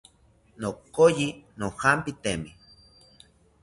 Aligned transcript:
Nokoyi 0.61 1.27
nojampitemi 1.57 2.51